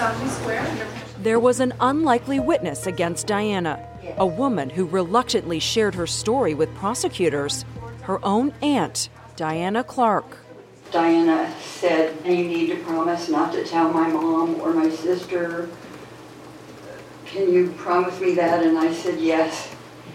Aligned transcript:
Southeast 0.00 0.38
Square. 0.38 0.66
There 1.18 1.38
was 1.38 1.60
an 1.60 1.74
unlikely 1.78 2.40
witness 2.40 2.86
against 2.86 3.26
Diana, 3.26 3.86
a 4.16 4.24
woman 4.24 4.70
who 4.70 4.86
reluctantly 4.86 5.58
shared 5.58 5.94
her 5.94 6.06
story 6.06 6.54
with 6.54 6.74
prosecutors, 6.74 7.66
her 8.04 8.18
own 8.24 8.54
aunt, 8.62 9.10
Diana 9.36 9.84
Clark. 9.84 10.38
Diana 10.90 11.54
said, 11.60 12.16
You 12.24 12.30
need 12.30 12.68
to 12.68 12.76
promise 12.76 13.28
not 13.28 13.52
to 13.52 13.62
tell 13.62 13.92
my 13.92 14.08
mom 14.08 14.58
or 14.62 14.72
my 14.72 14.88
sister. 14.88 15.68
Can 17.26 17.52
you 17.52 17.70
promise 17.76 18.18
me 18.22 18.34
that? 18.36 18.64
And 18.64 18.78
I 18.78 18.94
said, 18.94 19.20
Yes. 19.20 19.68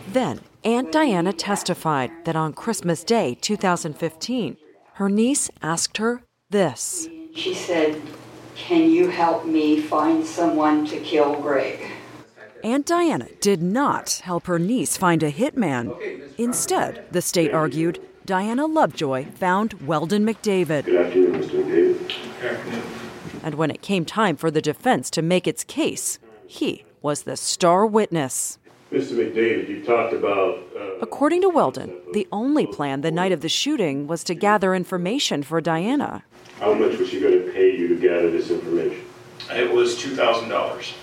Then, 0.08 0.42
Aunt 0.64 0.92
Diana 0.92 1.32
testified 1.32 2.10
that 2.26 2.36
on 2.36 2.54
Christmas 2.54 3.04
Day 3.04 3.38
2015, 3.40 4.58
her 4.94 5.10
niece 5.10 5.52
asked 5.62 5.98
her 5.98 6.24
this. 6.50 7.08
She 7.36 7.54
said, 7.54 8.02
Can 8.56 8.90
you 8.90 9.10
help 9.10 9.46
me 9.46 9.80
find 9.82 10.26
someone 10.26 10.86
to 10.88 11.00
kill 11.00 11.40
Greg? 11.42 11.92
Aunt 12.64 12.86
Diana 12.86 13.28
did 13.42 13.62
not 13.62 14.22
help 14.24 14.48
her 14.48 14.58
niece 14.58 14.98
find 14.98 15.22
a 15.22 15.32
hitman. 15.32 15.94
Instead, 16.38 17.06
the 17.12 17.22
state 17.22 17.54
argued, 17.54 18.00
Diana 18.26 18.66
Lovejoy 18.66 19.26
found 19.32 19.74
Weldon 19.86 20.26
McDavid. 20.26 20.86
Good 20.86 21.06
afternoon, 21.06 21.42
Mr. 21.42 21.64
McDavid. 21.64 23.44
And 23.44 23.56
when 23.56 23.70
it 23.70 23.84
came 23.84 24.06
time 24.06 24.36
for 24.36 24.50
the 24.50 24.62
defense 24.62 25.10
to 25.12 25.22
make 25.22 25.46
its 25.48 25.64
case, 25.64 26.18
he 26.48 26.86
was 27.04 27.24
the 27.24 27.38
star 27.38 27.86
witness. 27.86 28.58
Mr. 28.92 29.12
McDavid, 29.14 29.68
you 29.70 29.84
talked 29.84 30.14
about. 30.14 30.58
Uh, 30.76 30.98
According 31.02 31.42
to 31.42 31.50
Weldon, 31.50 31.94
the 32.14 32.28
only 32.32 32.66
plan 32.66 33.02
the 33.02 33.12
night 33.12 33.32
of 33.32 33.42
the 33.42 33.50
shooting 33.50 34.08
was 34.08 34.24
to 34.24 34.34
gather 34.34 34.74
information 34.74 35.44
for 35.44 35.62
Diana. 35.62 36.24
how 36.60 36.74
much 36.74 36.98
was 36.98 37.10
she 37.10 37.15
going 37.15 37.15
to 37.15 37.15
pay 37.15 37.15
you 38.06 38.12
to 38.12 38.16
gather 38.16 38.32
this 38.32 38.50
information? 38.50 39.02
It 39.52 39.72
was 39.72 39.96
$2,000. 39.96 40.94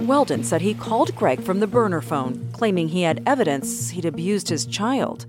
Weldon 0.00 0.42
said 0.42 0.60
he 0.60 0.74
called 0.74 1.14
Greg 1.14 1.42
from 1.42 1.60
the 1.60 1.66
burner 1.66 2.00
phone, 2.00 2.48
claiming 2.52 2.88
he 2.88 3.02
had 3.02 3.22
evidence 3.26 3.90
he'd 3.90 4.04
abused 4.04 4.48
his 4.48 4.66
child. 4.66 5.26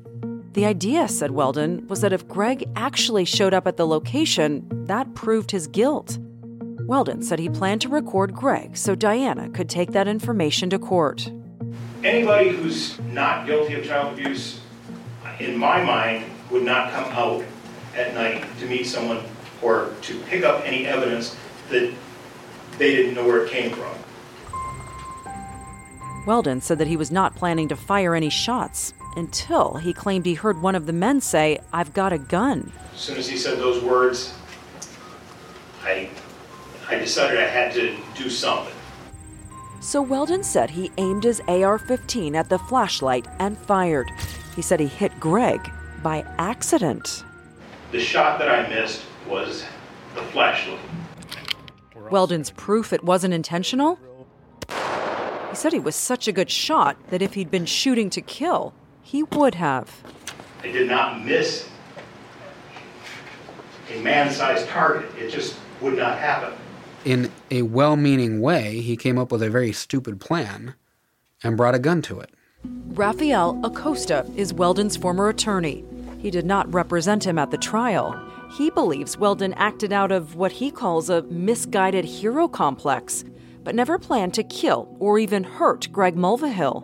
The 0.53 0.65
idea, 0.65 1.07
said 1.07 1.31
Weldon, 1.31 1.87
was 1.87 2.01
that 2.01 2.13
if 2.13 2.27
Greg 2.27 2.69
actually 2.75 3.25
showed 3.25 3.53
up 3.53 3.67
at 3.67 3.77
the 3.77 3.87
location, 3.87 4.67
that 4.85 5.13
proved 5.13 5.51
his 5.51 5.67
guilt. 5.67 6.17
Weldon 6.85 7.21
said 7.21 7.39
he 7.39 7.49
planned 7.49 7.81
to 7.81 7.89
record 7.89 8.33
Greg 8.33 8.75
so 8.75 8.93
Diana 8.95 9.49
could 9.49 9.69
take 9.69 9.91
that 9.91 10.07
information 10.07 10.69
to 10.71 10.79
court. 10.79 11.31
Anybody 12.03 12.49
who's 12.49 12.99
not 13.11 13.47
guilty 13.47 13.75
of 13.75 13.85
child 13.85 14.13
abuse, 14.13 14.59
in 15.39 15.57
my 15.57 15.83
mind, 15.83 16.25
would 16.51 16.63
not 16.63 16.91
come 16.91 17.05
out 17.13 17.43
at 17.95 18.13
night 18.13 18.45
to 18.59 18.67
meet 18.67 18.85
someone 18.85 19.23
or 19.63 19.91
to 20.01 20.19
pick 20.23 20.43
up 20.43 20.61
any 20.65 20.85
evidence 20.85 21.35
that 21.69 21.93
they 22.77 22.95
didn't 22.95 23.15
know 23.15 23.25
where 23.25 23.45
it 23.45 23.51
came 23.51 23.71
from. 23.71 23.93
Weldon 26.25 26.61
said 26.61 26.77
that 26.77 26.87
he 26.87 26.97
was 26.97 27.11
not 27.11 27.35
planning 27.35 27.67
to 27.67 27.75
fire 27.75 28.15
any 28.15 28.29
shots 28.29 28.93
until 29.15 29.75
he 29.75 29.93
claimed 29.93 30.25
he 30.25 30.35
heard 30.35 30.61
one 30.61 30.75
of 30.75 30.85
the 30.85 30.93
men 30.93 31.21
say, 31.21 31.59
I've 31.71 31.93
got 31.93 32.13
a 32.13 32.17
gun. 32.17 32.71
As 32.93 32.99
soon 32.99 33.17
as 33.17 33.27
he 33.27 33.37
said 33.37 33.57
those 33.57 33.83
words, 33.83 34.33
I, 35.83 36.09
I 36.87 36.95
decided 36.95 37.39
I 37.39 37.47
had 37.47 37.73
to 37.73 37.95
do 38.15 38.29
something. 38.29 38.73
So 39.81 40.01
Weldon 40.01 40.43
said 40.43 40.69
he 40.69 40.91
aimed 40.97 41.25
his 41.25 41.41
AR 41.41 41.77
15 41.77 42.35
at 42.35 42.47
the 42.47 42.57
flashlight 42.57 43.27
and 43.39 43.57
fired. 43.57 44.09
He 44.55 44.61
said 44.61 44.79
he 44.79 44.87
hit 44.87 45.19
Greg 45.19 45.69
by 46.01 46.23
accident. 46.37 47.25
The 47.91 47.99
shot 47.99 48.39
that 48.39 48.49
I 48.49 48.67
missed 48.69 49.01
was 49.27 49.65
the 50.15 50.21
flashlight. 50.23 50.79
Weldon's 52.11 52.51
proof 52.51 52.93
it 52.93 53.03
wasn't 53.03 53.33
intentional? 53.33 53.97
He 54.69 55.55
said 55.55 55.73
he 55.73 55.79
was 55.79 55.95
such 55.95 56.27
a 56.27 56.31
good 56.31 56.49
shot 56.49 56.97
that 57.09 57.21
if 57.21 57.33
he'd 57.33 57.51
been 57.51 57.65
shooting 57.65 58.09
to 58.11 58.21
kill, 58.21 58.73
he 59.01 59.23
would 59.23 59.55
have. 59.55 60.03
I 60.63 60.71
did 60.71 60.89
not 60.89 61.23
miss 61.23 61.67
a 63.91 64.01
man-sized 64.01 64.67
target. 64.69 65.09
It 65.17 65.29
just 65.31 65.57
would 65.81 65.95
not 65.95 66.17
happen. 66.17 66.53
In 67.05 67.31
a 67.51 67.63
well 67.63 67.95
meaning 67.95 68.41
way, 68.41 68.81
he 68.81 68.95
came 68.95 69.17
up 69.17 69.31
with 69.31 69.43
a 69.43 69.49
very 69.49 69.71
stupid 69.71 70.19
plan 70.19 70.75
and 71.43 71.57
brought 71.57 71.75
a 71.75 71.79
gun 71.79 72.01
to 72.03 72.19
it. 72.19 72.31
Rafael 72.63 73.59
Acosta 73.63 74.25
is 74.35 74.53
Weldon's 74.53 74.95
former 74.95 75.27
attorney. 75.27 75.83
He 76.19 76.31
did 76.31 76.45
not 76.45 76.73
represent 76.73 77.25
him 77.25 77.37
at 77.37 77.51
the 77.51 77.57
trial. 77.57 78.32
He 78.53 78.69
believes 78.69 79.17
Weldon 79.17 79.53
acted 79.55 79.91
out 79.91 80.11
of 80.11 80.35
what 80.35 80.51
he 80.51 80.69
calls 80.69 81.09
a 81.09 81.23
misguided 81.23 82.05
hero 82.05 82.47
complex, 82.47 83.25
but 83.63 83.73
never 83.73 83.97
planned 83.97 84.35
to 84.35 84.43
kill 84.43 84.95
or 84.99 85.17
even 85.17 85.43
hurt 85.43 85.91
Greg 85.91 86.15
Mulvihill. 86.15 86.83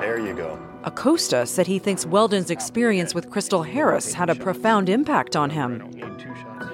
There 0.00 0.18
you 0.18 0.34
go. 0.34 0.58
Acosta 0.82 1.46
said 1.46 1.68
he 1.68 1.78
thinks 1.78 2.04
Weldon's 2.06 2.50
experience 2.50 3.14
with 3.14 3.30
Crystal 3.30 3.62
Harris 3.62 4.14
had 4.14 4.28
a 4.28 4.34
profound 4.34 4.88
impact 4.88 5.36
on 5.36 5.50
him. 5.50 5.92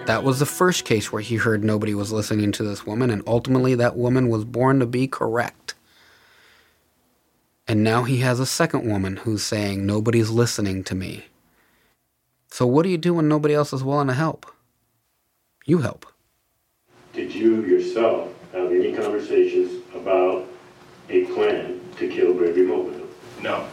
That 0.07 0.25
was 0.25 0.39
the 0.39 0.47
first 0.47 0.87
case 0.87 1.13
where 1.13 1.21
he 1.21 1.37
heard 1.37 1.63
nobody 1.63 1.95
was 1.95 2.11
listening 2.11 2.53
to 2.53 2.63
this 2.63 2.87
woman, 2.87 3.11
and 3.11 3.23
ultimately 3.27 3.75
that 3.75 3.99
woman 3.99 4.29
was 4.29 4.47
born 4.47 4.81
to 4.81 4.87
be 4.87 5.07
correct. 5.07 5.75
And 7.69 7.85
now 7.85 8.05
he 8.05 8.19
has 8.19 8.41
a 8.41 8.47
second 8.47 8.89
woman 8.89 9.19
who's 9.19 9.43
saying, 9.43 9.85
Nobody's 9.85 10.31
listening 10.31 10.85
to 10.85 10.95
me. 10.95 11.27
So, 12.53 12.67
what 12.67 12.83
do 12.83 12.91
you 12.91 12.99
do 12.99 13.15
when 13.15 13.29
nobody 13.29 13.55
else 13.55 13.73
is 13.73 13.83
willing 13.83 14.09
to 14.09 14.13
help? 14.13 14.45
You 15.65 15.79
help. 15.79 16.05
Did 17.15 17.35
you 17.35 17.65
yourself 17.65 18.29
have 18.53 18.71
any 18.71 18.93
conversations 18.93 19.83
about 19.95 20.47
a 21.09 21.25
plan 21.33 21.81
to 21.97 22.09
kill 22.11 22.35
Gregory 22.35 22.67
Mulvihill? 22.67 23.07
No. 23.41 23.67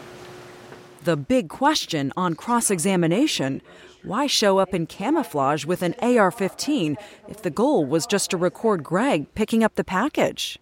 The 1.04 1.18
big 1.18 1.50
question 1.50 2.14
on 2.16 2.36
cross 2.36 2.72
examination 2.72 3.62
why 4.04 4.28
show 4.28 4.60
up 4.60 4.74
in 4.74 4.86
camouflage 4.88 5.66
with 5.66 5.82
an 5.82 5.94
AR 6.02 6.32
15 6.32 6.96
if 7.28 7.42
the 7.42 7.50
goal 7.50 7.86
was 7.86 8.08
just 8.08 8.30
to 8.30 8.38
record 8.38 8.82
Greg 8.82 9.28
picking 9.36 9.62
up 9.62 9.76
the 9.76 9.84
package? 9.84 10.58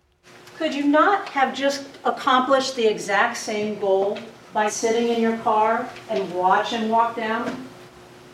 Could 0.56 0.74
you 0.74 0.88
not 0.88 1.30
have 1.30 1.54
just 1.54 1.86
accomplished 2.04 2.76
the 2.76 2.88
exact 2.88 3.38
same 3.38 3.80
goal 3.80 4.18
by 4.54 4.70
sitting 4.70 5.10
in 5.10 5.22
your 5.22 5.38
car 5.38 5.88
and 6.10 6.34
watch 6.34 6.72
him 6.72 6.90
walk 6.90 7.16
down? 7.16 7.68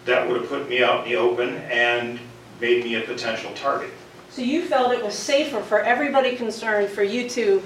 That 0.06 0.28
would 0.28 0.42
have 0.42 0.50
put 0.50 0.70
me 0.70 0.84
out 0.84 1.06
in 1.06 1.12
the 1.12 1.18
open 1.18 1.56
and 1.56 2.20
made 2.60 2.84
me 2.84 2.96
a 2.96 3.02
potential 3.02 3.52
target. 3.54 3.92
So 4.30 4.42
you 4.42 4.66
felt 4.66 4.92
it 4.92 5.04
was 5.04 5.14
safer 5.14 5.62
for 5.62 5.80
everybody 5.80 6.36
concerned 6.36 6.90
for 6.90 7.04
you 7.04 7.30
to 7.30 7.64